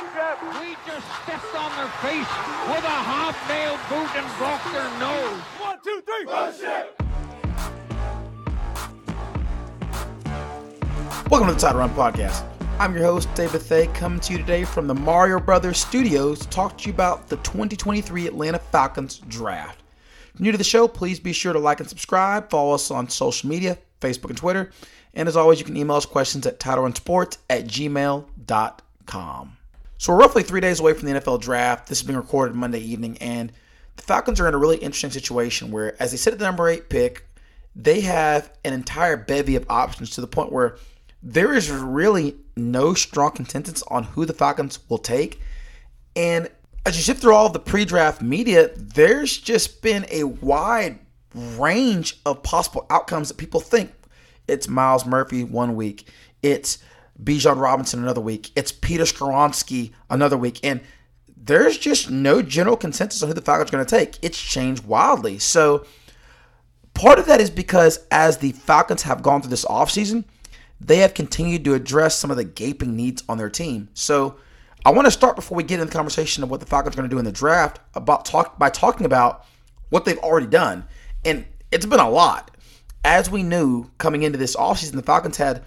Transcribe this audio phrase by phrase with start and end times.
[0.00, 0.60] One.
[0.60, 2.30] We just stepped on their face
[2.68, 5.40] with a hobnail boot and broke their nose.
[5.60, 6.24] One, two, three.
[11.28, 12.46] Welcome to the Title Run Podcast.
[12.78, 16.48] I'm your host, David Thay, coming to you today from the Mario Brothers Studios to
[16.48, 19.82] talk to you about the 2023 Atlanta Falcons draft.
[20.32, 22.48] If you're new to the show, please be sure to like and subscribe.
[22.48, 24.70] Follow us on social media, Facebook and Twitter.
[25.12, 29.56] And as always, you can email us questions at titlerunsports at gmail.com.
[30.00, 31.86] So we're roughly three days away from the NFL draft.
[31.86, 33.52] This is being recorded Monday evening, and
[33.96, 36.66] the Falcons are in a really interesting situation where, as they sit at the number
[36.70, 37.26] eight pick,
[37.76, 40.78] they have an entire bevy of options to the point where
[41.22, 45.38] there is really no strong consensus on who the Falcons will take.
[46.16, 46.48] And
[46.86, 50.98] as you sift through all of the pre draft media, there's just been a wide
[51.34, 53.92] range of possible outcomes that people think.
[54.48, 56.08] It's Myles Murphy one week,
[56.42, 56.78] it's
[57.22, 60.60] Bijan Robinson another week, it's Peter Skoronski another week.
[60.64, 60.80] And
[61.36, 64.18] there's just no general consensus on who the Falcons are going to take.
[64.22, 65.38] It's changed wildly.
[65.38, 65.86] So
[66.94, 70.24] part of that is because as the Falcons have gone through this offseason,
[70.80, 73.88] they have continued to address some of the gaping needs on their team.
[73.94, 74.36] So
[74.84, 76.98] I want to start before we get into the conversation of what the Falcons are
[76.98, 79.44] going to do in the draft about talk by talking about
[79.90, 80.84] what they've already done.
[81.24, 82.50] And it's been a lot.
[83.04, 85.62] As we knew coming into this offseason, the Falcons had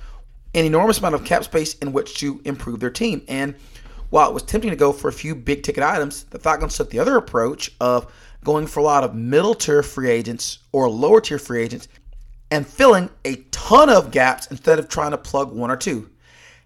[0.54, 3.24] an enormous amount of cap space in which to improve their team.
[3.28, 3.56] And
[4.10, 6.90] while it was tempting to go for a few big ticket items, the Falcons took
[6.90, 8.12] the other approach of
[8.44, 11.88] going for a lot of middle tier free agents or lower tier free agents
[12.52, 16.10] and filling a ton of gaps instead of trying to plug one or two.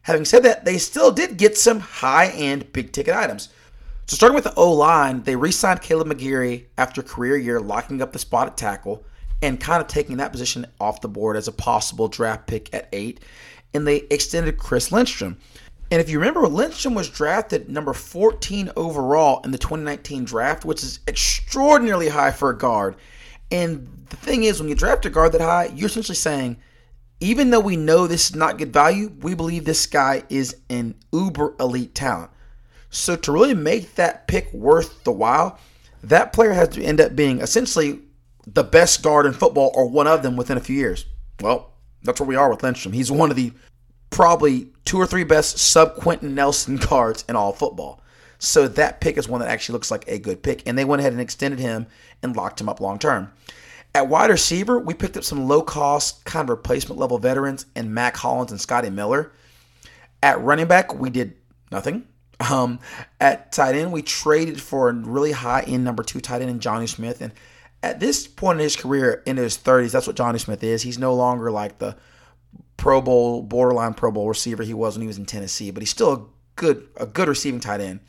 [0.02, 3.49] Having said that, they still did get some high end big ticket items.
[4.08, 7.59] So, starting with the O line, they re signed Caleb McGary after a career year,
[7.59, 9.05] locking up the spot at tackle
[9.41, 12.89] and kind of taking that position off the board as a possible draft pick at
[12.92, 13.20] eight.
[13.77, 15.38] And they extended Chris Lindstrom.
[15.92, 20.82] And if you remember, Lindstrom was drafted number 14 overall in the 2019 draft, which
[20.82, 22.95] is extraordinarily high for a guard.
[23.52, 26.58] And the thing is, when you draft a guard that high, you're essentially saying,
[27.20, 30.95] even though we know this is not good value, we believe this guy is an
[31.14, 32.32] uber elite talent.
[32.89, 35.59] So to really make that pick worth the while,
[36.02, 37.99] that player has to end up being essentially
[38.48, 41.05] the best guard in football or one of them within a few years.
[41.42, 42.93] Well, that's where we are with Lindstrom.
[42.93, 43.52] He's one of the
[44.09, 48.02] probably two or three best sub Quenton Nelson cards in all football.
[48.39, 50.67] So that pick is one that actually looks like a good pick.
[50.67, 51.87] And they went ahead and extended him
[52.21, 53.31] and locked him up long term.
[53.95, 57.93] At wide receiver, we picked up some low cost, kind of replacement level veterans in
[57.93, 59.31] Mack Hollins and Scotty Miller.
[60.21, 61.35] At running back, we did
[61.71, 62.05] nothing.
[62.39, 62.79] Um,
[63.19, 66.59] at tight end, we traded for a really high end number two tight end in
[66.59, 67.21] Johnny Smith.
[67.21, 67.31] And
[67.83, 70.82] at this point in his career, in his 30s, that's what Johnny Smith is.
[70.82, 71.95] He's no longer like the
[72.76, 75.89] Pro Bowl, borderline Pro Bowl receiver he was when he was in Tennessee, but he's
[75.89, 77.99] still a good, a good receiving tight end.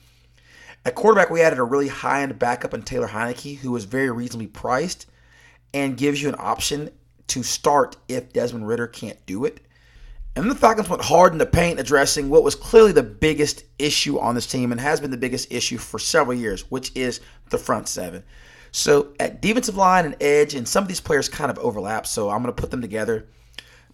[0.84, 4.10] At quarterback, we added a really high end backup in Taylor Heinicke, who was very
[4.10, 5.06] reasonably priced
[5.74, 6.90] and gives you an option
[7.28, 9.60] to start if Desmond Ridder can't do it.
[10.34, 14.18] And the Falcons went hard in the paint addressing what was clearly the biggest issue
[14.18, 17.58] on this team and has been the biggest issue for several years, which is the
[17.58, 18.22] front seven.
[18.70, 22.30] So at defensive line and edge, and some of these players kind of overlap, so
[22.30, 23.26] I'm going to put them together.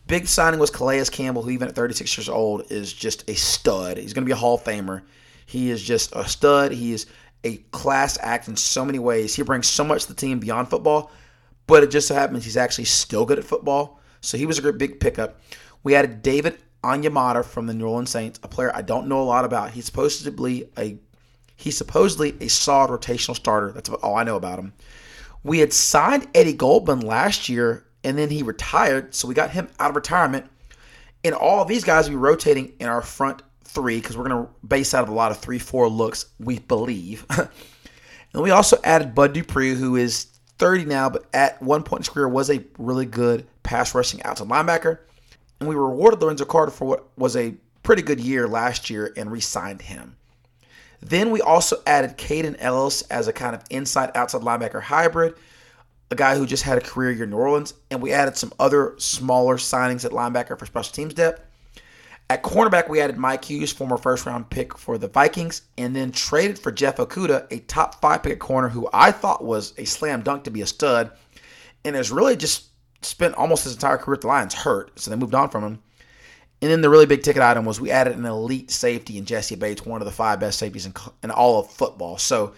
[0.06, 3.96] Big signing was Calais Campbell, who even at 36 years old is just a stud.
[3.96, 5.02] He's going to be a Hall of Famer.
[5.46, 6.72] He is just a stud.
[6.72, 7.06] He is
[7.42, 9.34] a class act in so many ways.
[9.34, 11.10] He brings so much to the team beyond football,
[11.66, 14.00] but it just so happens he's actually still good at football.
[14.20, 15.40] So he was a great big pickup.
[15.82, 19.24] We added David Onyemata from the New Orleans Saints, a player I don't know a
[19.24, 19.70] lot about.
[19.70, 20.98] He's supposedly a
[21.56, 23.72] he's supposedly a solid rotational starter.
[23.72, 24.72] That's all I know about him.
[25.42, 29.68] We had signed Eddie Goldman last year, and then he retired, so we got him
[29.78, 30.46] out of retirement.
[31.22, 34.46] And all of these guys will be rotating in our front three because we're going
[34.46, 37.26] to base out of a lot of three four looks, we believe.
[38.32, 40.26] and we also added Bud Dupree, who is
[40.58, 44.22] 30 now, but at one point in his career was a really good pass rushing
[44.22, 44.98] outside linebacker.
[45.60, 49.30] And we rewarded Lorenzo Carter for what was a pretty good year last year and
[49.30, 50.16] re signed him.
[51.00, 55.34] Then we also added Kaden Elliss as a kind of inside outside linebacker hybrid,
[56.10, 57.74] a guy who just had a career year in New Orleans.
[57.90, 61.42] And we added some other smaller signings at linebacker for special teams depth.
[62.30, 66.10] At cornerback, we added Mike Hughes, former first round pick for the Vikings, and then
[66.10, 70.22] traded for Jeff Okudah, a top five pick corner who I thought was a slam
[70.22, 71.10] dunk to be a stud,
[71.84, 72.68] and has really just
[73.02, 75.82] spent almost his entire career at the Lions hurt, so they moved on from him.
[76.64, 79.54] And then the really big ticket item was we added an elite safety in Jessie
[79.54, 82.16] Bates, one of the five best safeties in, in all of football.
[82.16, 82.54] So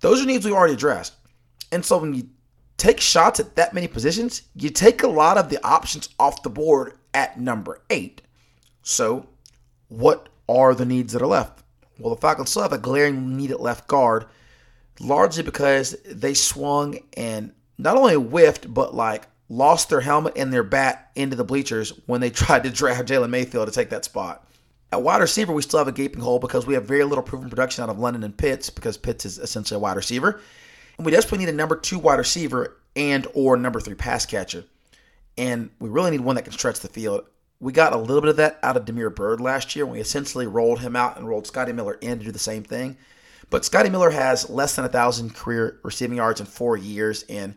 [0.00, 1.12] those are needs we already addressed.
[1.70, 2.26] And so when you
[2.78, 6.48] take shots at that many positions, you take a lot of the options off the
[6.48, 8.22] board at number eight.
[8.80, 9.28] So,
[9.88, 11.64] what are the needs that are left?
[11.98, 14.24] Well, the Falcons still have a glaring need at left guard,
[15.00, 20.62] largely because they swung and not only whiffed, but like lost their helmet and their
[20.62, 24.46] bat into the bleachers when they tried to draft Jalen Mayfield to take that spot.
[24.92, 27.50] At wide receiver, we still have a gaping hole because we have very little proven
[27.50, 30.40] production out of London and Pitts because Pitts is essentially a wide receiver.
[30.96, 34.64] And we desperately need a number two wide receiver and or number three pass catcher.
[35.36, 37.26] And we really need one that can stretch the field.
[37.58, 40.46] We got a little bit of that out of Damiere Byrd last year we essentially
[40.46, 42.96] rolled him out and rolled Scotty Miller in to do the same thing.
[43.50, 47.54] But Scotty Miller has less than a thousand career receiving yards in four years, and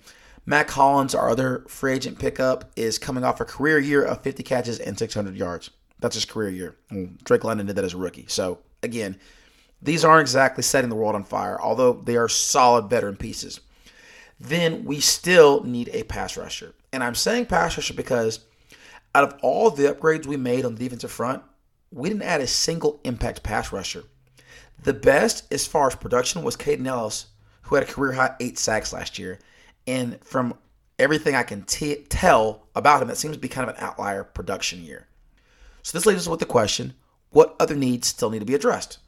[0.49, 4.43] Mack Hollins, our other free agent pickup, is coming off a career year of 50
[4.43, 5.69] catches and 600 yards.
[5.99, 6.77] That's his career year.
[6.89, 8.27] Mm, Drake London did that as a rookie.
[8.29, 9.19] So again,
[9.81, 13.59] these aren't exactly setting the world on fire, although they are solid veteran pieces.
[14.39, 16.73] Then we still need a pass rusher.
[16.93, 18.39] And I'm saying pass rusher because
[19.13, 21.43] out of all the upgrades we made on the defensive front,
[21.91, 24.05] we didn't add a single impact pass rusher.
[24.81, 27.25] The best as far as production was Kaden Elliss,
[27.63, 29.39] who had a career high eight sacks last year.
[29.87, 30.53] And from
[30.99, 34.23] everything I can t- tell about him, that seems to be kind of an outlier
[34.23, 35.07] production year.
[35.81, 36.93] So this leaves us with the question
[37.29, 38.99] what other needs still need to be addressed?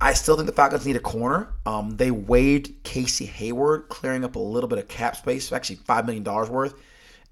[0.00, 1.52] I still think the Falcons need a corner.
[1.66, 6.06] Um, they waived Casey Hayward, clearing up a little bit of cap space, actually $5
[6.06, 6.74] million worth,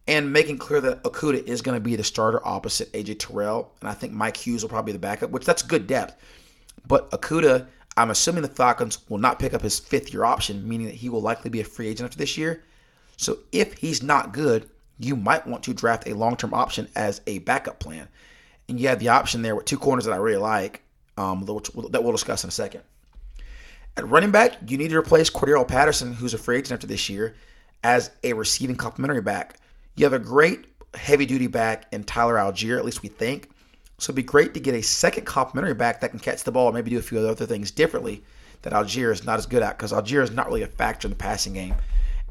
[0.08, 3.72] and making clear that Okudah is going to be the starter opposite AJ Terrell.
[3.80, 6.20] And I think Mike Hughes will probably be the backup, which that's good depth.
[6.88, 7.66] But Okudah,
[7.96, 11.08] I'm assuming the Falcons will not pick up his fifth year option, meaning that he
[11.08, 12.62] will likely be a free agent after this year.
[13.16, 17.20] So if he's not good, you might want to draft a long term option as
[17.26, 18.08] a backup plan.
[18.68, 20.82] And you have the option there with two corners that I really like
[21.16, 22.82] um, that we'll discuss in a second.
[23.96, 27.08] At running back, you need to replace Cordarrelle Patterson, who's a free agent after this
[27.08, 27.34] year,
[27.82, 29.58] as a receiving complementary back.
[29.94, 33.48] You have a great heavy duty back in Tyler Allgeier, at least we think.
[33.98, 36.68] So it'd be great to get a second complementary back that can catch the ball
[36.68, 38.22] and maybe do a few other things differently
[38.62, 41.10] that Allgeier is not as good at because Allgeier is not really a factor in
[41.10, 41.74] the passing game.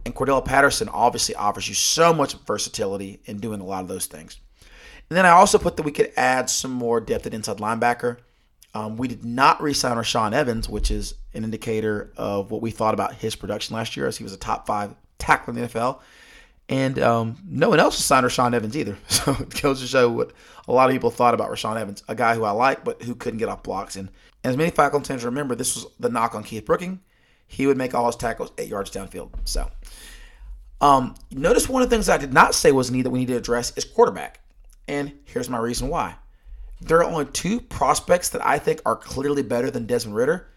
[0.06, 4.06] And Cordell Patterson obviously offers you so much versatility in doing a lot of those
[4.06, 4.40] things.
[5.10, 8.18] And then I also put that we could add some more depth at inside linebacker.
[8.74, 12.94] Um, we did not re-sign Rashaan Evans, which is an indicator of what we thought
[12.94, 16.00] about his production last year, as he was a top five tackler in the NFL.
[16.68, 18.98] And um, no one else has signed Rashaan Evans either.
[19.08, 20.32] So it goes to show what
[20.68, 23.16] a lot of people thought about Rashaan Evans, a guy who I like, but who
[23.16, 23.96] couldn't get off blocks.
[23.96, 24.10] And,
[24.46, 27.00] as many Falcons fans remember, this was the knock on Keith Brooking.
[27.48, 29.32] He would make all his tackles eight yards downfield.
[29.44, 29.70] So
[30.82, 33.20] um, notice one of the things I did not say was a need that we
[33.20, 34.40] need to address is quarterback.
[34.88, 36.16] And here's my reason why
[36.82, 40.48] there are only two prospects that I think are clearly better than Desmond Ridder,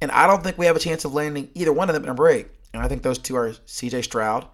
[0.00, 2.06] and I don't think we have a chance of landing either one of them in
[2.06, 2.46] number eight.
[2.72, 4.02] And I think those two are C.J.
[4.02, 4.46] Stroud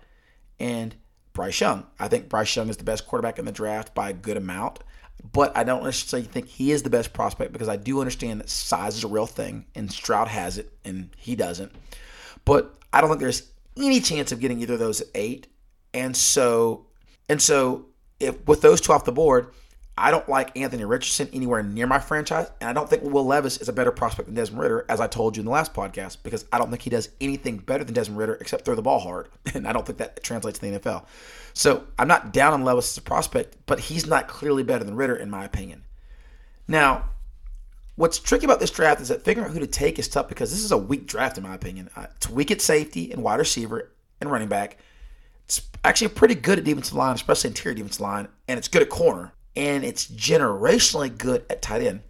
[0.58, 0.94] and
[1.32, 1.86] Bryce Young.
[1.98, 4.80] I think Bryce Young is the best quarterback in the draft by a good amount,
[5.32, 8.50] but I don't necessarily think he is the best prospect because I do understand that
[8.50, 11.72] size is a real thing, and Stroud has it, and he doesn't.
[12.44, 15.46] But I don't think there's any chance of getting either of those at eight,
[15.94, 16.86] and so
[17.28, 17.86] and so
[18.18, 19.52] if with those two off the board,
[20.00, 23.58] I don't like Anthony Richardson anywhere near my franchise, and I don't think Will Levis
[23.58, 26.16] is a better prospect than Desmond Ridder, as I told you in the last podcast,
[26.22, 28.98] because I don't think he does anything better than Desmond Ridder except throw the ball
[28.98, 31.04] hard, and I don't think that translates to the NFL.
[31.52, 34.96] So I'm not down on Levis as a prospect, but he's not clearly better than
[34.96, 35.84] Ridder in my opinion.
[36.66, 37.10] Now,
[37.96, 40.50] what's tricky about this draft is that figuring out who to take is tough because
[40.50, 41.90] this is a weak draft in my opinion.
[41.94, 44.78] Uh, it's weak at safety and wide receiver and running back.
[45.44, 48.88] It's actually pretty good at defensive line, especially interior defensive line, and it's good at
[48.88, 52.00] corner and it's generationally good at tight end,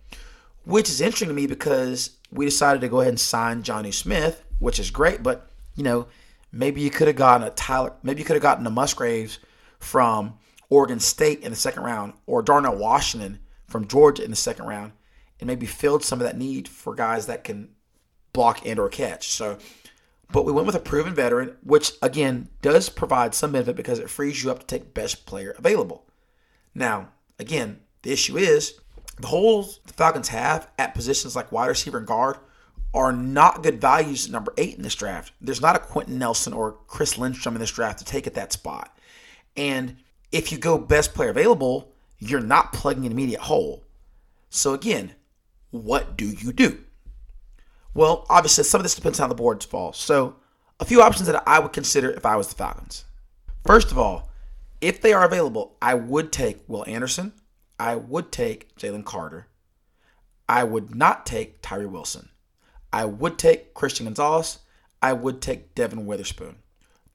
[0.65, 4.45] which is interesting to me because we decided to go ahead and sign Johnny Smith,
[4.59, 6.07] which is great, but you know,
[6.53, 9.39] maybe you could have gotten a Tyler, maybe you could have gotten a Musgraves
[9.79, 10.35] from
[10.69, 14.93] Oregon State in the second round, or Darnell Washington from Georgia in the second round,
[15.41, 17.71] and maybe filled some of that need for guys that can
[18.33, 19.29] block and or catch.
[19.29, 19.59] So,
[20.31, 24.11] but we went with a proven veteran, which again does provide some benefit because it
[24.11, 26.05] frees you up to take best player available.
[26.75, 27.09] Now,
[27.41, 28.75] Again, the issue is
[29.19, 32.37] the holes the Falcons have at positions like wide receiver and guard
[32.93, 35.33] are not good values at number eight in this draft.
[35.41, 38.53] There's not a Quenton Nelson or Chris Lindstrom in this draft to take at that
[38.53, 38.95] spot.
[39.57, 39.97] And
[40.33, 43.85] if you go best player available, you're not plugging an immediate hole.
[44.51, 45.15] So again,
[45.71, 46.81] what do you do?
[47.95, 49.93] Well, obviously, some of this depends on how the boards fall.
[49.93, 50.37] So,
[50.79, 53.05] a few options that I would consider if I was the Falcons.
[53.67, 54.30] First of all,
[54.81, 57.33] if they are available, I would take Will Anderson.
[57.79, 59.47] I would take Jalen Carter.
[60.49, 62.31] I would not take Tyree Wilson.
[62.93, 64.59] I would take Christian Gonzalez.
[65.03, 66.57] I would take Devin Witherspoon.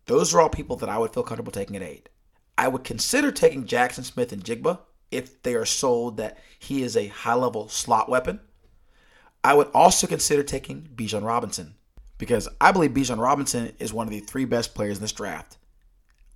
[0.06, 2.10] Those are all people that I would feel comfortable taking at eight.
[2.58, 4.80] I would consider taking Jaxon Smith-Njigba
[5.12, 8.40] if they are sold that he is a high level slot weapon.
[9.44, 11.76] I would also consider taking Bijan Robinson
[12.18, 15.58] because I believe Bijan Robinson is one of the three best players in this draft.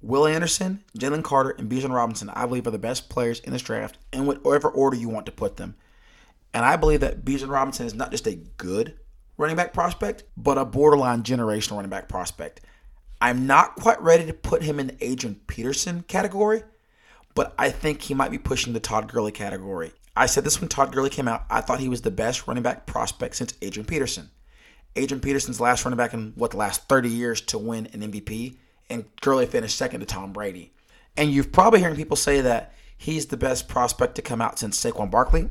[0.01, 3.61] Will Anderson, Jalen Carter, and Bijan Robinson, I believe, are the best players in this
[3.61, 5.75] draft in whatever order you want to put them.
[6.53, 8.97] And I believe that Bijan Robinson is not just a good
[9.37, 12.61] running back prospect, but a borderline generational running back prospect.
[13.21, 16.63] I'm not quite ready to put him in the Adrian Peterson category,
[17.35, 19.91] but I think he might be pushing the Todd Gurley category.
[20.15, 21.45] I said this when Todd Gurley came out.
[21.49, 24.31] I thought he was the best running back prospect since Adrian Peterson.
[24.95, 28.57] Adrian Peterson's last running back in what the last 30 years to win an MVP,
[28.89, 30.73] and Gurley finished second to Tom Brady.
[31.17, 34.81] And you've probably hearing people say that he's the best prospect to come out since
[34.81, 35.49] Saquon Barkley.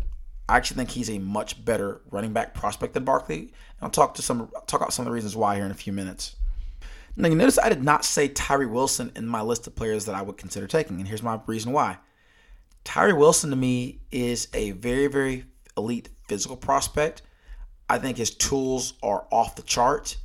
[0.48, 3.38] I actually think he's a much better running back prospect than Barkley.
[3.40, 3.50] And
[3.82, 5.92] I'll talk to some talk about some of the reasons why here in a few
[5.92, 6.36] minutes.
[7.16, 10.14] Now you notice I did not say Tyree Wilson in my list of players that
[10.14, 11.98] I would consider taking, and here's my reason why.
[12.84, 15.44] Tyree Wilson to me is a very, very
[15.76, 17.22] elite physical prospect.
[17.90, 20.16] I think his tools are off the charts.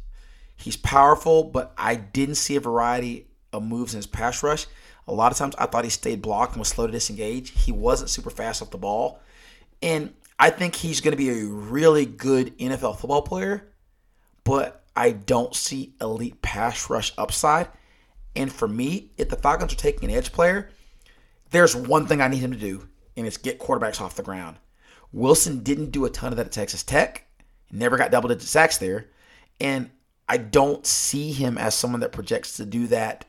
[0.63, 4.65] He's powerful, but I didn't see a variety of moves in his pass rush.
[5.09, 7.49] A lot of times I thought he stayed blocked and was slow to disengage.
[7.49, 9.19] He wasn't super fast off the ball.
[9.81, 13.73] And I think he's going to be a really good NFL football player,
[14.45, 17.67] but I don't see elite pass rush upside.
[18.33, 20.69] And for me, if the Falcons are taking an edge player,
[21.51, 24.55] there's one thing I need him to do, and it's get quarterbacks off the ground.
[25.11, 27.27] Wilson didn't do a ton of that at Texas Tech,
[27.69, 29.09] never got double digit sacks there.
[29.59, 29.89] And
[30.33, 33.25] I don't see him as someone that projects to do that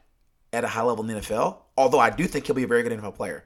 [0.55, 2.83] at a high level in the NFL, although I do think he'll be a very
[2.83, 3.45] good NFL player.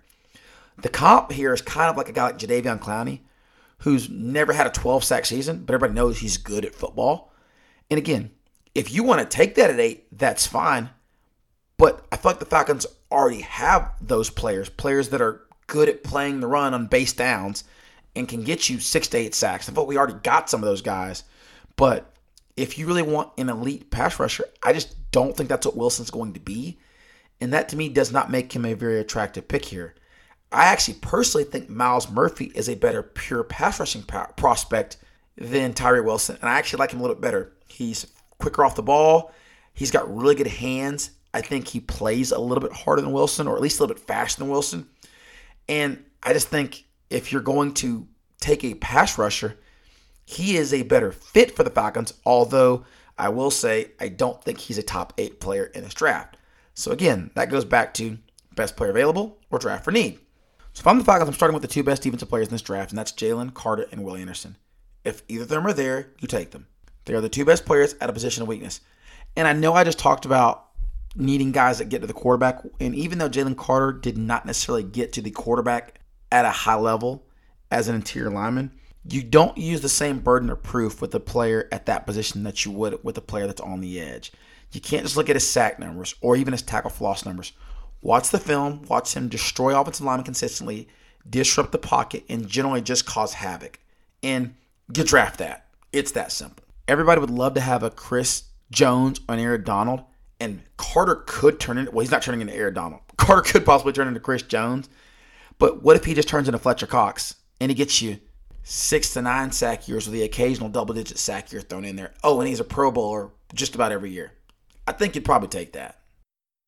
[0.81, 3.23] The comp here is kind of like a guy like Jadeveon Clowney,
[3.79, 7.33] who's never had a 12 sack season, but everybody knows he's good at football.
[7.91, 8.31] And again,
[8.77, 10.91] if you want to take that at eight, that's fine.
[11.79, 16.05] But I feel like the Falcons already have those players, players that are good at
[16.05, 17.65] playing the run on base downs
[18.15, 19.69] and can get you six to eight sacks.
[19.69, 21.25] I thought we already got some of those guys.
[21.75, 22.15] But
[22.59, 26.11] if you really want an elite pass rusher, I just don't think that's what Wilson's
[26.11, 26.79] going to be.
[27.41, 29.95] And that to me does not make him a very attractive pick here.
[30.50, 34.97] I actually personally think Myles Murphy is a better pure pass rushing prospect
[35.37, 36.37] than Tyree Wilson.
[36.41, 37.53] And I actually like him a little bit better.
[37.69, 38.07] He's
[38.38, 39.33] quicker off the ball.
[39.75, 41.12] He's got really good hands.
[41.33, 43.95] I think he plays a little bit harder than Wilson, or at least a little
[43.95, 44.88] bit faster than Wilson.
[45.69, 48.09] And I just think if you're going to
[48.41, 49.57] take a pass rusher,
[50.29, 52.85] he is a better fit for the Falcons, although
[53.17, 56.37] I will say I don't think he's a top eight player in this draft.
[56.75, 58.19] So again, that goes back to
[58.55, 60.19] best player available or draft for need.
[60.75, 62.61] So if I'm the Falcons, I'm starting with the two best defensive players in this
[62.61, 64.57] draft, and that's Jalen Carter and Will Anderson.
[65.03, 66.67] If either of them are there, you take them.
[67.07, 68.83] They are the two best players at a position of weakness.
[69.35, 70.67] And I know I just talked about
[71.17, 74.83] needing guys that get to the quarterback, and even though Jalen Carter did not necessarily
[74.83, 77.25] get to the quarterback at a high level
[77.71, 78.73] as an interior lineman,
[79.11, 82.65] you don't use the same burden of proof with a player at that position that
[82.65, 84.33] you would with a player that's on the edge.
[84.73, 87.53] You can't just look at his sack numbers or even his tackle for loss numbers
[88.00, 90.88] Watch the film, watch him destroy offensive linemen consistently,
[91.29, 93.81] disrupt the pocket, and generally just cause havoc.
[94.23, 94.55] And
[94.95, 95.67] you draft that.
[95.93, 96.65] It's that simple.
[96.87, 100.03] Everybody would love to have a Chris Jones or an Aaron Donald,
[100.38, 103.00] and Carter could turn into, well, he's not turning into Aaron Donald.
[103.17, 104.88] Carter could possibly turn into Chris Jones.
[105.59, 108.21] But what if he just turns into Fletcher Cox and he gets you
[108.69, 112.13] six to nine sack years with the occasional double digit sack year thrown in there?
[112.23, 114.33] Oh, and he's a Pro Bowler just about every year.
[114.87, 115.99] I think you'd probably take that.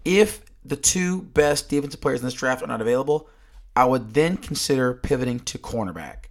[0.05, 3.29] If the two best defensive players in this draft are not available,
[3.77, 6.25] I would then consider pivoting to cornerback.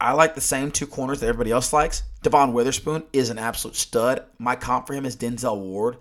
[0.00, 2.04] I like the same two corners that everybody else likes.
[2.22, 4.24] Devon Witherspoon is an absolute stud.
[4.38, 5.96] My comp for him is Denzel Ward.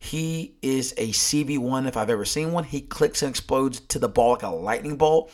[0.00, 2.64] He is a CB1 if I've ever seen one.
[2.64, 5.32] He clicks and explodes to the ball like a lightning bolt.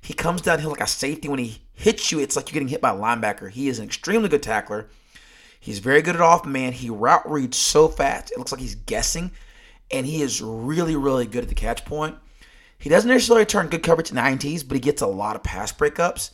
[0.00, 1.28] He comes downhill like a safety.
[1.28, 3.50] When he hits you, it's like you're getting hit by a linebacker.
[3.50, 4.88] He is an extremely good tackler.
[5.60, 6.72] He's very good at off man.
[6.72, 9.30] He route reads so fast, it looks like he's guessing
[9.90, 12.16] and he is really, really good at the catch point.
[12.78, 16.32] He doesn't necessarily turn good coverage 90s, but he gets a lot of pass breakups.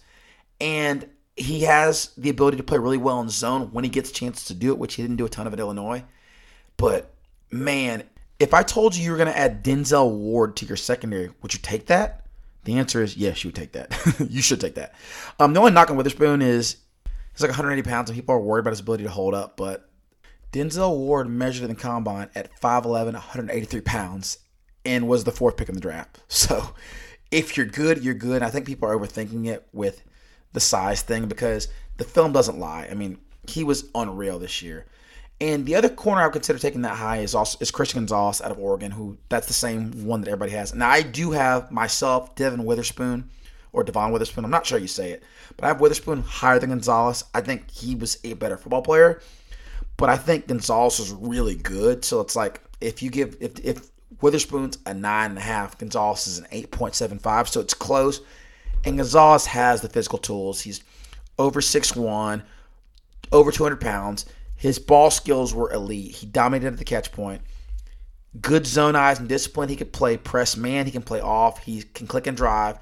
[0.60, 4.14] And he has the ability to play really well in zone when he gets a
[4.14, 6.04] chance to do it, which he didn't do a ton of at Illinois.
[6.76, 7.12] But
[7.50, 8.04] man,
[8.38, 11.54] if I told you you were going to add Denzel Ward to your secondary, would
[11.54, 12.23] you take that?
[12.64, 13.94] The answer is yes, you would take that.
[14.30, 14.94] you should take that.
[15.38, 16.76] Um, the only knock on Witherspoon is
[17.32, 19.56] he's like 180 pounds, and people are worried about his ability to hold up.
[19.56, 19.88] But
[20.52, 24.38] Denzel Ward measured in the combine at 5'11, 183 pounds,
[24.84, 26.20] and was the fourth pick in the draft.
[26.28, 26.74] So
[27.30, 28.42] if you're good, you're good.
[28.42, 30.02] I think people are overthinking it with
[30.52, 32.88] the size thing because the film doesn't lie.
[32.90, 33.18] I mean,
[33.48, 34.86] he was unreal this year.
[35.40, 38.40] And the other corner I would consider taking that high is also is Christian Gonzalez
[38.40, 40.74] out of Oregon, who that's the same one that everybody has.
[40.74, 43.28] Now I do have myself, Devin Witherspoon,
[43.72, 44.44] or Devon Witherspoon.
[44.44, 45.22] I'm not sure you say it,
[45.56, 47.24] but I have Witherspoon higher than Gonzalez.
[47.34, 49.20] I think he was a better football player,
[49.96, 52.04] but I think Gonzalez was really good.
[52.04, 56.28] So it's like if you give if if Witherspoon's a nine and a half, Gonzalez
[56.28, 58.20] is an eight point seven five, so it's close.
[58.84, 60.60] And Gonzalez has the physical tools.
[60.60, 60.82] He's
[61.38, 62.44] over six one,
[63.32, 64.26] over 200 pounds.
[64.56, 66.16] His ball skills were elite.
[66.16, 67.42] He dominated at the catch point
[68.40, 69.68] good zone eyes and discipline.
[69.68, 70.86] He could play press man.
[70.86, 71.62] He can play off.
[71.62, 72.78] He can click and drive.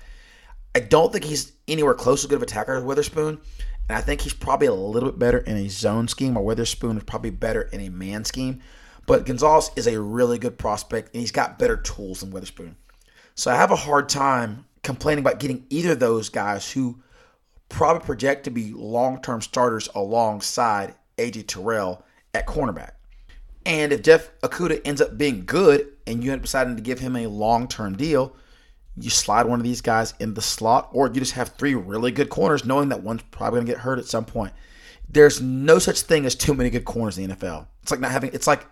[0.74, 3.40] I don't think he's anywhere close to good of a tackler as Witherspoon.
[3.88, 6.96] And I think he's probably a little bit better in a zone scheme, or Witherspoon
[6.96, 8.60] is probably better in a man scheme.
[9.06, 12.76] But Gonzalez is a really good prospect, and he's got better tools than Witherspoon.
[13.34, 17.02] So I have a hard time complaining about getting either of those guys who
[17.68, 20.94] probably project to be long term starters alongside
[21.30, 22.92] AJ Terrell at cornerback.
[23.64, 26.98] And if Jeff Okudah ends up being good and you end up deciding to give
[26.98, 28.34] him a long term deal,
[28.96, 32.10] you slide one of these guys in the slot, or you just have three really
[32.10, 34.52] good corners, knowing that one's probably going to get hurt at some point.
[35.08, 37.66] There's no such thing as too many good corners in the NFL.
[37.82, 38.66] It's like not having, it's like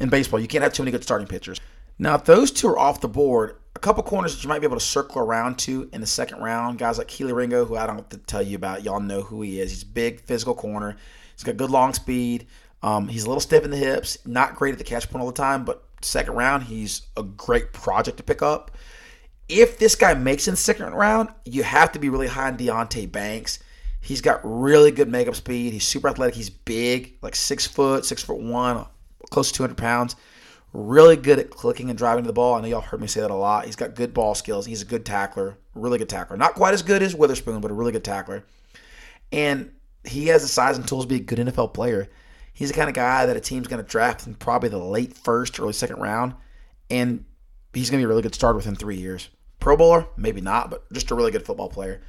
[0.00, 1.60] in baseball, you can't have too many good starting pitchers.
[1.98, 4.66] Now, if those two are off the board, a couple corners that you might be
[4.66, 7.86] able to circle around to in the second round, guys like Kelee Ringo, who I
[7.86, 8.82] don't have to tell you about.
[8.82, 9.70] Y'all know who he is.
[9.70, 10.96] He's big physical corner.
[11.40, 12.48] He's got good long speed.
[12.82, 15.30] Um, he's a little stiff in the hips, not great at the catch point all
[15.30, 18.72] the time, but second round, he's a great project to pick up.
[19.48, 22.58] If this guy makes in the second round, you have to be really high on
[22.58, 23.58] Deonte Banks.
[24.02, 25.72] He's got really good makeup speed.
[25.72, 26.34] He's super athletic.
[26.34, 28.84] He's big, like six foot, six foot one,
[29.30, 30.16] close to 200 pounds.
[30.74, 32.54] Really good at clicking and driving to the ball.
[32.54, 33.64] I know y'all heard me say that a lot.
[33.64, 34.66] He's got good ball skills.
[34.66, 36.36] He's a good tackler, really good tackler.
[36.36, 38.44] Not quite as good as Witherspoon, but a really good tackler.
[39.32, 39.72] And
[40.04, 42.08] he has the size and tools to be a good NFL player.
[42.52, 45.16] He's the kind of guy that a team's going to draft in probably the late
[45.16, 46.34] first, early second round,
[46.90, 47.24] and
[47.72, 49.28] he's going to be a really good starter within three years.
[49.60, 52.00] Pro Bowler, maybe not, but just a really good football player.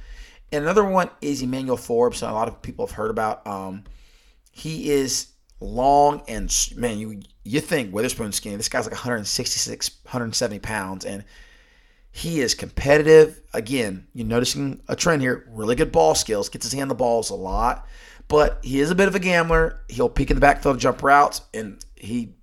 [0.50, 2.22] And another one is Emmanuel Forbes.
[2.22, 3.46] A lot of people have heard about.
[3.46, 3.84] Um,
[4.50, 5.28] he is
[5.60, 8.56] long and man, you you think Witherspoon skinny.
[8.56, 11.24] This guy's like 166, 170 pounds, and
[12.12, 13.40] he is competitive.
[13.54, 15.48] Again, you're noticing a trend here.
[15.50, 16.50] Really good ball skills.
[16.50, 17.88] Gets his hand on the balls a lot.
[18.28, 19.80] But he is a bit of a gambler.
[19.88, 22.34] He'll peek in the backfield, jump routes, and he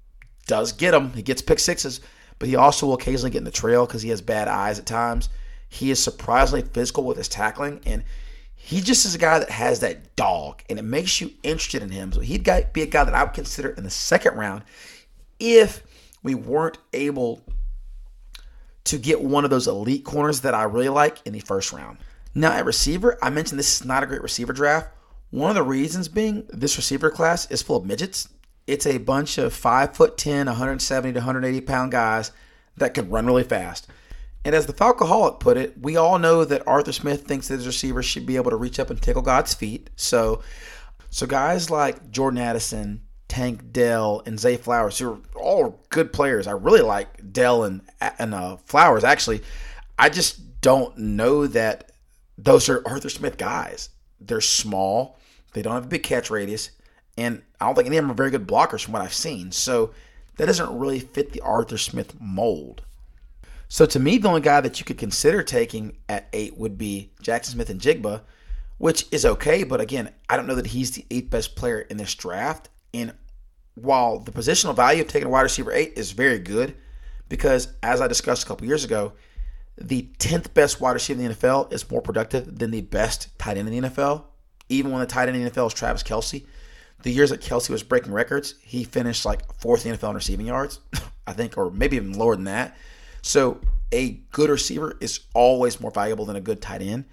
[0.47, 1.13] does get them.
[1.13, 2.01] He gets pick sixes,
[2.39, 4.87] but he also will occasionally get in the trail because he has bad eyes at
[4.87, 5.29] times.
[5.69, 8.03] He is surprisingly physical with his tackling, and
[8.55, 11.89] he just is a guy that has that dog, and it makes you interested in
[11.89, 12.11] him.
[12.11, 14.63] So he'd be a guy that I would consider in the second round
[15.39, 15.83] if
[16.23, 17.41] we weren't able
[18.85, 21.97] to get one of those elite corners that I really like in the first round.
[22.33, 24.89] Now, at receiver, I mentioned this is not a great receiver draft.
[25.31, 28.29] One of the reasons being this receiver class is full of midgets.
[28.65, 32.31] It's a bunch of 5 foot 10, 170 to 180 pound guys
[32.77, 33.87] that can run really fast.
[34.45, 37.67] And as the Falcoholic put it, we all know that Arthur Smith thinks that his
[37.67, 39.89] receivers should be able to reach up and tickle God's feet.
[39.95, 40.41] So,
[41.09, 46.47] so guys like Jordan Addison, Tank Dell, and Zay Flowers, who are all good players.
[46.47, 49.03] I really like Dell and and uh, Flowers.
[49.03, 49.41] Actually,
[49.97, 51.91] I just don't know that
[52.37, 53.89] those are Arthur Smith guys.
[54.19, 55.17] They're small.
[55.53, 56.71] They don't have a big catch radius,
[57.17, 59.51] and I don't think any of them are very good blockers from what I've seen.
[59.51, 59.93] So
[60.37, 62.83] that doesn't really fit the Arthur Smith mold.
[63.67, 67.11] So to me, the only guy that you could consider taking at eight would be
[67.21, 68.21] Jaxon Smith-Njigba,
[68.77, 69.63] which is okay.
[69.63, 72.69] But again, I don't know that he's the eighth best player in this draft.
[72.93, 73.13] And
[73.81, 76.75] while the positional value of taking a wide receiver eight is very good,
[77.27, 79.13] because as I discussed a couple years ago,
[79.77, 83.57] the 10th best wide receiver in the NFL is more productive than the best tight
[83.57, 84.25] end in the NFL
[84.69, 86.45] even when the tight end in the NFL is Travis Kelce,
[87.01, 90.15] the years that Kelce was breaking records, he finished like fourth in the NFL in
[90.15, 90.79] receiving yards,
[91.27, 92.77] I think, or maybe even lower than that.
[93.21, 93.59] So
[93.91, 97.05] a good receiver is always more valuable than a good tight end.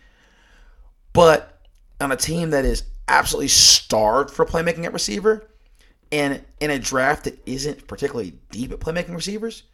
[1.12, 1.61] But
[2.00, 5.48] on a team that is absolutely starved for playmaking at receiver,
[6.12, 9.64] and in a draft that isn't particularly deep at playmaking receivers,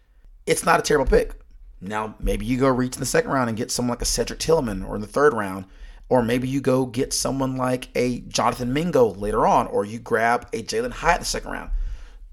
[0.47, 1.35] it's not a terrible pick.
[1.81, 4.39] Now, maybe you go reach in the second round and get someone like a Cedric
[4.39, 5.65] Tillman, or in the third round,
[6.09, 10.49] or maybe you go get someone like a Jonathan Mingo later on, or you grab
[10.53, 11.71] a Jalin Hyatt in the second round.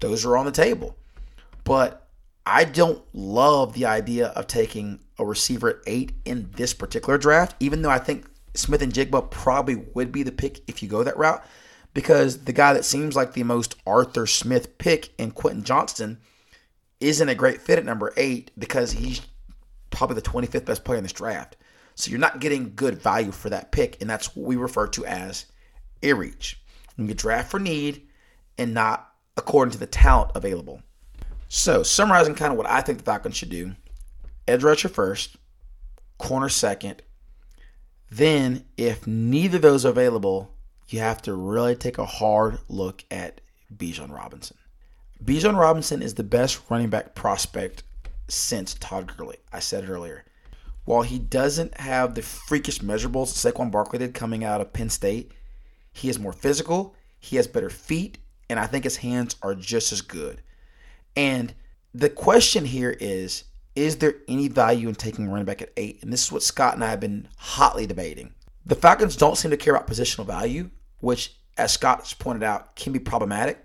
[0.00, 0.96] Those are on the table.
[1.64, 2.06] But
[2.46, 7.54] I don't love the idea of taking a receiver at eight in this particular draft,
[7.60, 11.44] even though I think Smith-Njigba probably would be the pick if you go that route,
[11.94, 16.18] because the guy that seems like the most Arthur Smith pick in Quentin Johnston
[17.00, 19.22] isn't a great fit at number eight because he's
[19.90, 21.56] probably the 25th best player in this draft.
[21.94, 25.04] So you're not getting good value for that pick, and that's what we refer to
[25.04, 25.46] as
[26.02, 26.60] a reach.
[26.96, 28.06] You draft for need
[28.58, 30.82] and not according to the talent available.
[31.48, 33.74] So, summarizing kind of what I think the Falcons should do
[34.46, 35.36] edge rusher first,
[36.18, 37.02] corner second,
[38.10, 40.54] then if neither of those are available,
[40.92, 43.40] you have to really take a hard look at
[43.74, 44.56] Bijan Robinson.
[45.24, 47.82] Bijan Robinson is the best running back prospect
[48.28, 49.36] since Todd Gurley.
[49.52, 50.24] I said it earlier.
[50.84, 55.32] While he doesn't have the freakish measurables Saquon Barkley did coming out of Penn State,
[55.92, 59.92] he is more physical, he has better feet, and I think his hands are just
[59.92, 60.42] as good.
[61.14, 61.54] And
[61.92, 63.44] the question here is
[63.76, 66.02] is there any value in taking a running back at eight?
[66.02, 68.34] And this is what Scott and I have been hotly debating.
[68.66, 70.70] The Falcons don't seem to care about positional value,
[71.00, 73.58] which, as Scott has pointed out, can be problematic.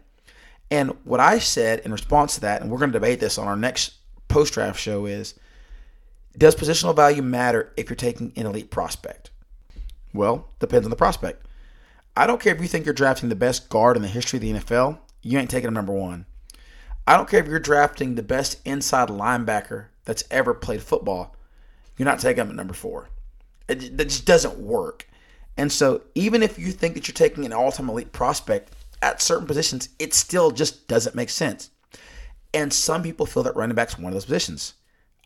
[0.72, 3.48] And what I said in response to that, and we're going to debate this on
[3.48, 3.94] our next
[4.28, 5.36] post draft show, is
[6.38, 9.30] does positional value matter if you're taking an elite prospect?
[10.14, 11.46] Well, depends on the prospect.
[12.18, 14.42] I don't care if you think you're drafting the best guard in the history of
[14.42, 16.26] the NFL, you ain't taking him number one.
[17.08, 21.36] I don't care if you're drafting the best inside linebacker that's ever played football,
[21.98, 23.10] you're not taking him at number four.
[23.68, 25.08] It, that just doesn't work.
[25.58, 29.22] And so, even if you think that you're taking an all time elite prospect at
[29.22, 31.70] certain positions, it still just doesn't make sense.
[32.54, 34.74] And some people feel that running back's one of those positions.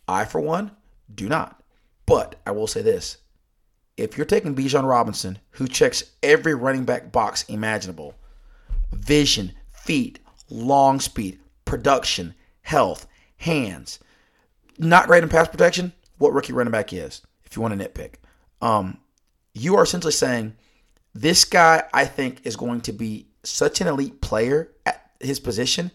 [0.07, 0.71] I, for one,
[1.13, 1.61] do not.
[2.05, 3.17] But I will say this
[3.97, 8.15] if you're taking Bijan Robinson, who checks every running back box imaginable
[8.91, 13.05] vision, feet, long speed, production, health,
[13.37, 13.99] hands,
[14.77, 18.15] not great in pass protection, what rookie running back is, if you want to nitpick.
[18.61, 18.97] Um,
[19.53, 20.55] you are essentially saying
[21.13, 25.91] this guy, I think, is going to be such an elite player at his position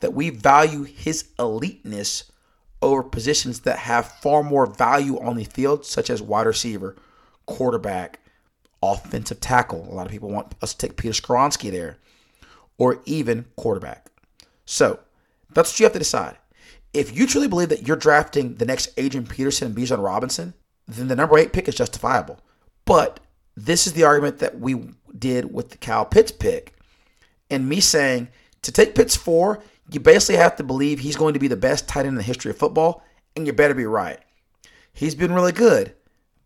[0.00, 2.30] that we value his eliteness
[2.82, 6.96] over positions that have far more value on the field, such as wide receiver,
[7.46, 8.20] quarterback,
[8.82, 9.88] offensive tackle.
[9.90, 11.96] A lot of people want us to take Peter Skoronski there,
[12.76, 14.10] or even quarterback.
[14.66, 15.00] So
[15.50, 16.36] that's what you have to decide.
[16.92, 20.54] If you truly believe that you're drafting the next Adrian Peterson and Bijan Robinson,
[20.86, 22.38] then the number eight pick is justifiable.
[22.84, 23.20] But
[23.56, 26.74] this is the argument that we did with the Kyle Pitts pick.
[27.50, 28.28] And me saying
[28.62, 31.88] to take Pitts four, you basically have to believe he's going to be the best
[31.88, 33.02] tight end in the history of football,
[33.36, 34.18] and you better be right.
[34.92, 35.94] He's been really good,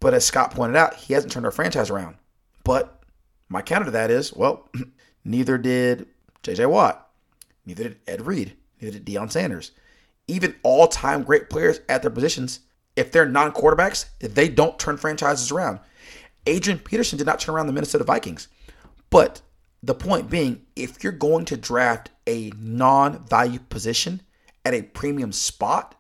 [0.00, 2.16] but as Scott pointed out, he hasn't turned our franchise around.
[2.64, 3.02] But
[3.48, 4.68] my counter to that is, well,
[5.24, 6.06] neither did
[6.42, 6.66] J.J.
[6.66, 7.10] Watt,
[7.64, 9.72] neither did Ed Reed, neither did Deion Sanders.
[10.26, 12.60] Even all-time great players at their positions,
[12.96, 15.78] if they're non-quarterbacks, they don't turn franchises around.
[16.46, 18.48] Adrian Peterson did not turn around the Minnesota Vikings.
[19.10, 19.42] But
[19.82, 24.22] the point being, if you're going to draft a non-value position
[24.64, 25.94] at a premium spot,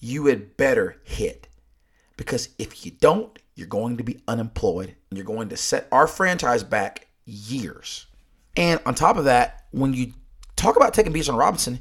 [0.00, 1.48] you had better hit.
[2.16, 6.06] Because if you don't, you're going to be unemployed and you're going to set our
[6.06, 8.06] franchise back years.
[8.56, 10.12] And on top of that, when you
[10.56, 11.80] talk about taking Bijan Robinson,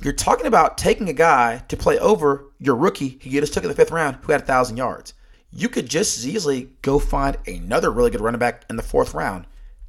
[0.00, 3.64] you're talking about taking a guy to play over your rookie who you just took
[3.64, 5.14] in the fifth round who had a thousand yards.
[5.50, 9.14] You could just as easily go find another really good running back in the fourth
[9.14, 9.46] round.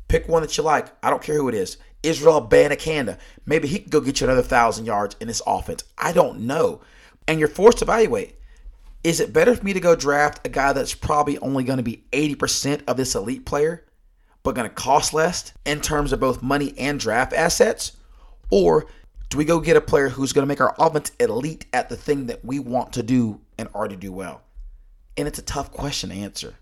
[0.07, 0.87] Pick one that you like.
[1.03, 1.77] I don't care who it is.
[2.01, 3.17] Israel Abanikanda.
[3.45, 5.83] Maybe he could go get you another thousand yards in this offense.
[5.97, 6.81] I don't know.
[7.27, 8.35] And you're forced to evaluate.
[9.03, 11.83] Is it better for me to go draft a guy that's probably only going to
[11.83, 13.85] be 80% of this elite player,
[14.43, 17.93] but going to cost less in terms of both money and draft assets?
[18.49, 18.87] Or
[19.29, 21.95] do we go get a player who's going to make our offense elite at the
[21.95, 24.41] thing that we want to do and already do well?
[25.19, 26.55] And it's a tough question to answer.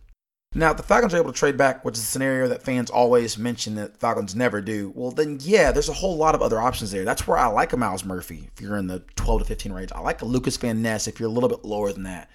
[0.56, 2.90] Now, if the Falcons are able to trade back, which is a scenario that fans
[2.90, 6.60] always mention that Falcons never do, well, then yeah, there's a whole lot of other
[6.60, 7.06] options there.
[7.06, 9.92] That's where I like a Myles Murphy if you're in the 12 to 15 range.
[9.92, 12.32] I like a Lucas Van Ness if you're a little bit lower than that.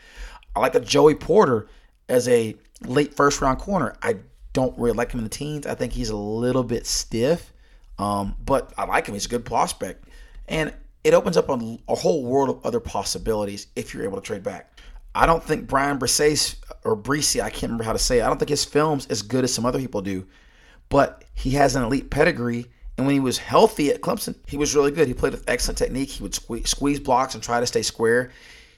[0.54, 1.66] I like a Joey Porter
[2.08, 2.54] as a
[2.86, 3.96] late first round corner.
[4.00, 4.18] I
[4.52, 5.66] don't really like him in the teens.
[5.66, 7.52] I think he's a little bit stiff,
[7.98, 9.14] um, but I like him.
[9.14, 10.04] He's a good prospect.
[10.46, 14.24] And it opens up a, a whole world of other possibilities if you're able to
[14.24, 14.71] trade back.
[15.14, 18.22] I don't think Bryan Bresee or Bresee, I can't remember how to say it.
[18.22, 20.26] I don't think his film's as good as some other people do,
[20.88, 22.66] but he has an elite pedigree.
[22.96, 25.08] And when he was healthy at Clemson, he was really good.
[25.08, 26.10] He played with excellent technique.
[26.10, 28.30] He would squeeze blocks and try to stay square.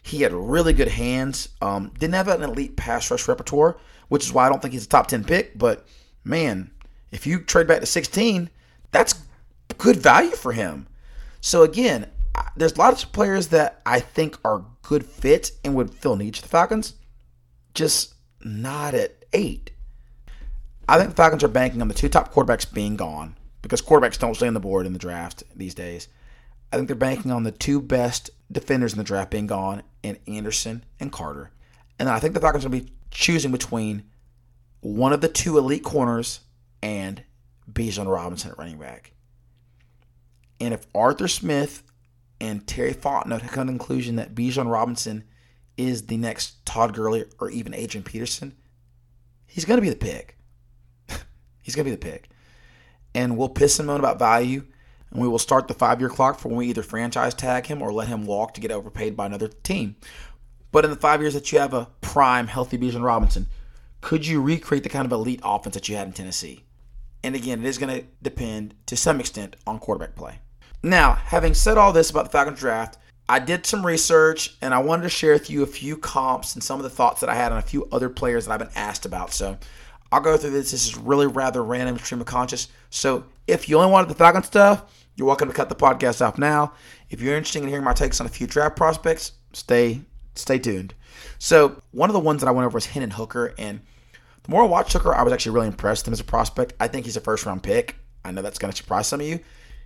[0.03, 1.49] He had really good hands.
[1.61, 3.77] Um, didn't have an elite pass rush repertoire,
[4.09, 5.59] which is why I don't think he's a top 10 pick.
[5.59, 5.87] But
[6.23, 6.71] man,
[7.11, 8.51] if you trade back to 16,
[8.93, 9.15] that's
[9.79, 10.87] good value for him.
[11.41, 12.07] So again,
[12.57, 16.43] there's lots of players that I think are good fits and would fill needs for
[16.43, 16.95] the Falcons,
[17.75, 19.71] just not at eight.
[20.89, 24.19] I think the Falcons are banking on the two top quarterbacks being gone because quarterbacks
[24.19, 26.09] don't stay on the board in the draft these days.
[26.73, 30.19] I think they're banking on the two best defenders in the draft being gone in
[30.27, 31.51] Anderson and Carter.
[31.99, 34.05] And I think the Falcons to be choosing between
[34.81, 36.41] one of the two elite corners
[36.83, 37.23] and
[37.73, 39.13] Bijan Robinson at running back.
[40.61, 41.84] And if Arthur Smith
[42.45, 45.25] and Terry Fontenot have come to the conclusion that Bijan Robinson
[45.79, 48.55] is the next Todd Gurley or even Adrian Peterson,
[49.47, 50.37] he's going to be the pick.
[51.63, 52.29] he's going to be the pick.
[53.15, 54.65] And we'll piss and moan about value,
[55.11, 57.81] and we will start the five year clock for when we either franchise tag him
[57.81, 59.97] or let him walk to get overpaid by another team.
[60.71, 63.47] But in the five years that you have a prime, healthy Bijan Robinson,
[64.03, 66.65] could you recreate the kind of elite offense that you had in Tennessee?
[67.23, 70.41] And again, it is going to depend to some extent on quarterback play.
[70.85, 74.81] Now, having said all this about the Falcons draft, I did some research and I
[74.81, 77.35] wanted to share with you a few comps and some of the thoughts that I
[77.35, 79.33] had on a few other players that I've been asked about.
[79.33, 79.57] So
[80.13, 80.73] I'll go through this.
[80.73, 82.69] This is really rather random, stream of conscious.
[82.91, 86.37] So if you only wanted the Falcon stuff, you're welcome to cut the podcast off
[86.37, 86.75] now.
[87.09, 90.03] If you're interested in hearing my takes on a few draft prospects, stay
[90.35, 90.93] stay tuned.
[91.39, 93.81] So one of the ones that I went over was Hendon Hooker, and
[94.43, 96.75] the more I watched Hooker, I was actually really impressed with him as a prospect.
[96.79, 97.97] I think he's a first round pick.
[98.23, 99.41] I know that's going to surprise some of you.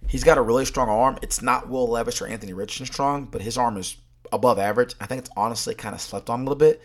[0.07, 1.19] He's got a really strong arm.
[1.23, 3.97] It's not Will Levis or Anthony Richardson strong, but his arm is
[4.33, 4.95] above average.
[5.01, 6.83] I think it's honestly kind of slept on a little bit.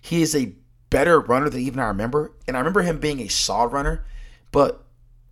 [0.00, 0.54] He is a
[0.90, 2.32] better runner than even I remember.
[2.46, 4.04] And I remember him being a solid runner,
[4.52, 4.84] but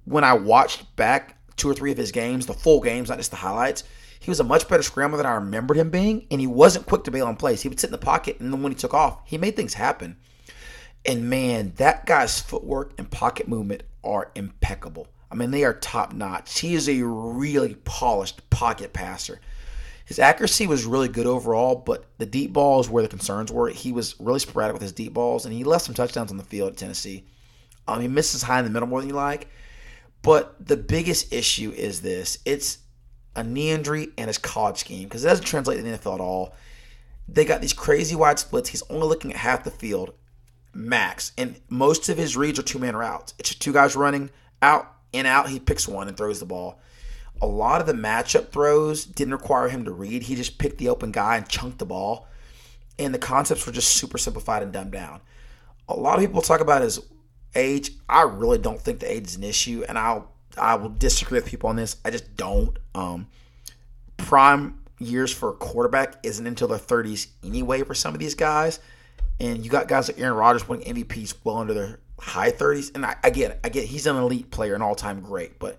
[0.04, 3.30] when I watched back two or three of his games, the full games, not just
[3.30, 3.84] the highlights,
[4.18, 7.04] he was a much better scrambler than I remembered him being, and he wasn't quick
[7.04, 7.62] to bail on plays.
[7.62, 9.74] He would sit in the pocket, and then when he took off, he made things
[9.74, 10.16] happen.
[11.04, 15.08] And man, that guy's footwork and pocket movement are impeccable.
[15.32, 16.60] I mean, they are top notch.
[16.60, 19.40] He is a really polished pocket passer.
[20.04, 23.70] His accuracy was really good overall, but the deep balls where the concerns were.
[23.70, 26.44] He was really sporadic with his deep balls, and he left some touchdowns on the
[26.44, 27.24] field at Tennessee.
[27.88, 29.48] Um, he misses high in the middle more than you like.
[30.20, 32.78] But the biggest issue is this it's
[33.34, 36.20] a knee injury and his college scheme because it doesn't translate to the NFL at
[36.20, 36.54] all.
[37.26, 38.68] They got these crazy wide splits.
[38.68, 40.12] He's only looking at half the field
[40.74, 43.34] max, and most of his reads are two man routes.
[43.38, 45.48] It's two guys running out and out.
[45.48, 46.80] He picks one and throws the ball.
[47.40, 50.24] A lot of the matchup throws didn't require him to read.
[50.24, 52.28] He just picked the open guy and chunked the ball.
[52.98, 55.20] And the concepts were just super simplified and dumbed down.
[55.88, 57.00] A lot of people talk about his
[57.54, 57.90] age.
[58.08, 61.46] I really don't think the age is an issue, and I'll I will disagree with
[61.46, 61.96] people on this.
[62.04, 62.78] I just don't.
[62.94, 63.28] Um,
[64.16, 68.78] prime years for a quarterback isn't until their 30s anyway for some of these guys.
[69.40, 72.94] And you got guys like Aaron Rodgers winning MVPs well under their high 30s.
[72.94, 73.28] And I, I.
[73.64, 73.84] I get.
[73.84, 75.58] He's an elite player, an all time great.
[75.58, 75.78] But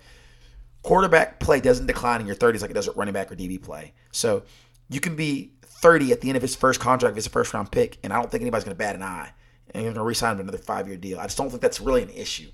[0.82, 3.62] quarterback play doesn't decline in your 30s like it does at running back or DB
[3.62, 3.94] play.
[4.12, 4.44] So
[4.90, 7.54] you can be 30 at the end of his first contract if it's a first
[7.54, 7.98] round pick.
[8.04, 9.32] And I don't think anybody's going to bat an eye.
[9.72, 11.20] And you're going to re sign him another five year deal.
[11.20, 12.50] I just don't think that's really an issue.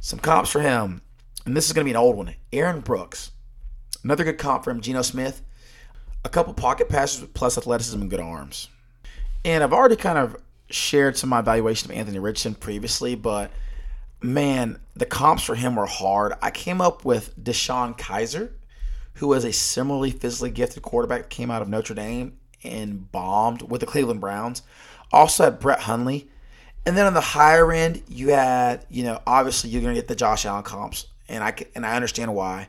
[0.00, 1.02] Some comps for him
[1.48, 2.34] and this is going to be an old one.
[2.52, 3.30] Aaron Brooks,
[4.04, 4.82] another good comp for him.
[4.82, 5.40] Geno Smith,
[6.22, 8.68] a couple pocket passes with plus athleticism and good arms.
[9.46, 10.36] And I've already kind of
[10.70, 13.50] shared some of my evaluation of Anthony Richardson previously, but
[14.22, 16.34] man, the comps for him were hard.
[16.42, 18.50] I came up with DeShone Kizer,
[19.14, 23.80] who was a similarly physically gifted quarterback, came out of Notre Dame and bombed with
[23.80, 24.62] the Cleveland Browns.
[25.12, 26.28] Also had Brett Hundley.
[26.86, 30.08] And then on the higher end, you had, you know, obviously you're going to get
[30.08, 32.68] the Josh Allen comps and I and I understand why.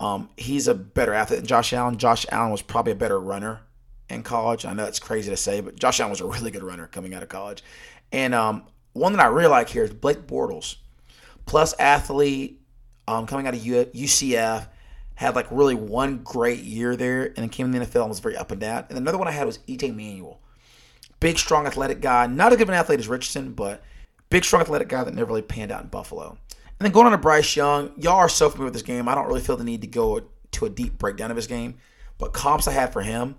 [0.00, 1.96] Um, he's a better athlete than Josh Allen.
[1.98, 3.60] Josh Allen was probably a better runner
[4.08, 4.64] in college.
[4.64, 7.14] I know it's crazy to say, but Josh Allen was a really good runner coming
[7.14, 7.62] out of college.
[8.12, 10.76] And um, one that I really like here is Blake Bortles,
[11.46, 12.60] plus athlete,
[13.06, 14.68] um, coming out of UCF,
[15.16, 18.20] had like really one great year there, and then came in the NFL and was
[18.20, 18.84] very up and down.
[18.88, 20.40] And another one I had was EJ Manuel,
[21.20, 22.26] big, strong, athletic guy.
[22.26, 23.82] Not as good of an athlete as Richardson, but
[24.30, 26.36] big, strong, athletic guy that never really panned out in Buffalo.
[26.50, 29.08] And then going on to Bryce Young, y'all are so familiar with this game.
[29.08, 31.76] I don't really feel the need to go to a deep breakdown of his game.
[32.18, 33.36] But comps I had for him,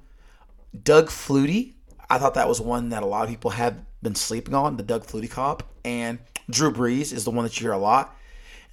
[0.84, 1.74] Doug Flutie.
[2.10, 4.84] I thought that was one that a lot of people have been sleeping on, the
[4.84, 5.64] Doug Flutie comp.
[5.84, 8.16] And Drew Brees is the one that you hear a lot.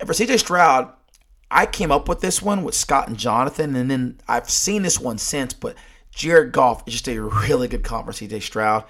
[0.01, 0.93] And for CJ Stroud,
[1.51, 4.99] I came up with this one with Scott and Jonathan, and then I've seen this
[4.99, 5.77] one since, but
[6.11, 8.85] Jared Goff is just a really good comp for CJ Stroud.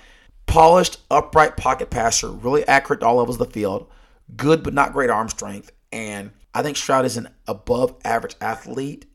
[0.46, 3.88] Polished, upright pocket passer, really accurate to all levels of the field
[4.36, 5.72] good but not great arm strength.
[5.90, 9.06] And I think Stroud is an above average athlete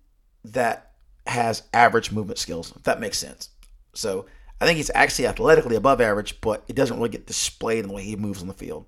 [0.46, 0.92] that
[1.26, 3.50] has average movement skills, if that makes sense.
[3.98, 4.26] So
[4.62, 7.94] I think he's actually athletically above average, but it doesn't really get displayed in the
[7.94, 8.86] way he moves on the field.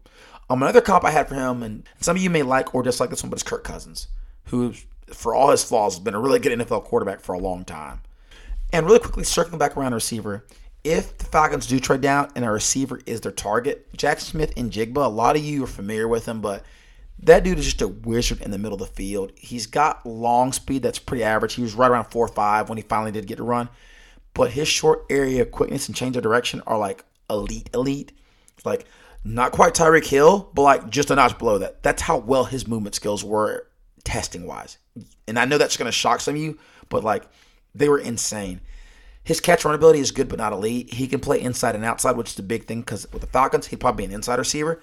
[0.49, 3.09] Um, another comp I had for him, and some of you may like or dislike
[3.09, 4.07] this one, but it's Kirk Cousins,
[4.45, 4.73] who,
[5.07, 8.01] for all his flaws, has been a really good NFL quarterback for a long time.
[8.73, 10.45] And really quickly, circling back around a receiver,
[10.83, 15.09] if the Falcons do trade down and a receiver is their target, Jaxon Smith-Njigba, a
[15.09, 16.63] lot of you are familiar with him, but
[17.21, 19.33] that dude is just a wizard in the middle of the field.
[19.35, 21.55] He's got long speed that's pretty average.
[21.55, 23.69] He was right around 4 5 when he finally did get to run.
[24.39, 28.13] But his short area quickness and change of direction are like elite, elite.
[28.63, 28.85] Like
[29.25, 31.83] not quite Tyreek Hill, but like just a notch below that.
[31.83, 33.67] That's how well his movement skills were
[34.05, 34.77] testing wise.
[35.27, 37.27] And I know that's going to shock some of you, but like
[37.75, 38.61] they were insane.
[39.25, 40.93] His catch run ability is good, but not elite.
[40.93, 43.67] He can play inside and outside, which is the big thing because with the Falcons,
[43.67, 44.81] he'd probably be an inside receiver,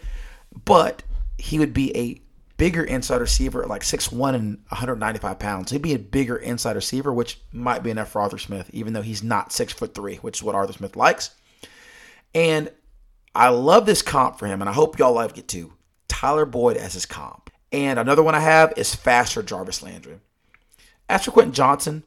[0.66, 1.02] but
[1.38, 2.20] he would be a
[2.56, 5.70] bigger inside receiver at like 6'1 and 195 pounds.
[5.70, 9.02] He'd be a bigger inside receiver, which might be enough for Arthur Smith, even though
[9.02, 11.30] he's not six foot three, which is what Arthur Smith likes.
[12.34, 12.70] And
[13.34, 15.72] I love this comp for him, and I hope y'all like it too.
[16.08, 17.50] Tyler Boyd as his comp.
[17.72, 20.20] And another one I have is faster Jarvis Landry.
[21.08, 22.04] As for Quentin Johnston,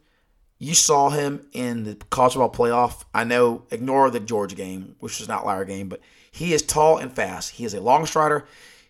[0.57, 3.03] you saw him in the college football playoff.
[3.13, 6.97] I know, ignore the Georgia game, which was an outlier game, but he is tall
[6.97, 7.51] and fast.
[7.51, 8.45] He is a long strider.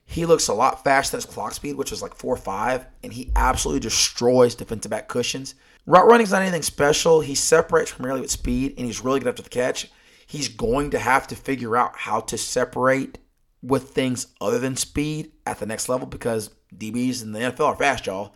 [0.10, 3.14] He looks a lot faster than his clock speed, which is like 4 5, and
[3.14, 5.54] he absolutely destroys defensive back cushions.
[5.86, 7.22] Route running is not anything special.
[7.22, 9.92] He separates primarily with speed, and he's really good after the catch.
[10.26, 13.20] He's going to have to figure out how to separate
[13.62, 17.76] with things other than speed at the next level because DBs in the NFL are
[17.76, 18.34] fast, y'all.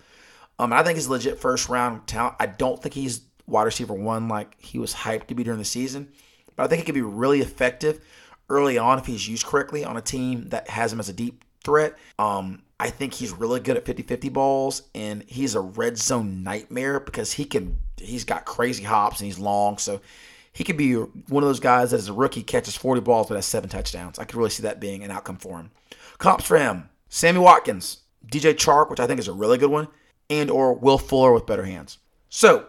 [0.60, 2.36] Um, I think he's legit first round talent.
[2.40, 5.66] I don't think he's wide receiver one like he was hyped to be during the
[5.66, 6.12] season,
[6.56, 8.00] but I think he could be really effective
[8.48, 11.43] early on if he's used correctly on a team that has him as a deep
[11.64, 11.98] threat.
[12.20, 17.00] Um, I think he's really good at 50-50 balls, and he's a red zone nightmare
[17.00, 17.78] because he can.
[17.98, 20.02] He's got crazy hops and he's long, so
[20.52, 23.36] he could be one of those guys that as a rookie catches 40 balls but
[23.36, 24.20] has seven touchdowns.
[24.20, 25.72] I could really see that being an outcome for him.
[26.18, 29.88] Comps for him: Sammy Watkins, DJ Chark, which I think is a really good one,
[30.30, 32.00] and or Will Fuller with better hands.
[32.30, 32.66] So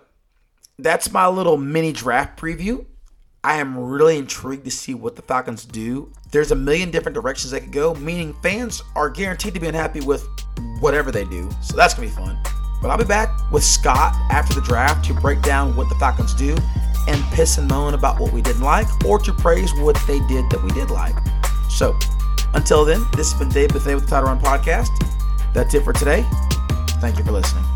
[0.79, 2.87] that's my little mini draft preview.
[3.45, 6.11] I am really intrigued to see what the Falcons do.
[6.31, 10.01] There's a million different directions they could go, meaning fans are guaranteed to be unhappy
[10.01, 10.27] with
[10.81, 11.51] whatever they do.
[11.61, 12.39] So that's going to be fun.
[12.81, 16.33] But I'll be back with Scott after the draft to break down what the Falcons
[16.33, 16.57] do
[17.07, 20.49] and piss and moan about what we didn't like or to praise what they did
[20.51, 21.15] that we did like.
[21.69, 21.99] So
[22.55, 24.89] until then, this has been Dave Bethay with the Title Run Podcast.
[25.53, 26.25] That's it for today.
[26.99, 27.74] Thank you for listening.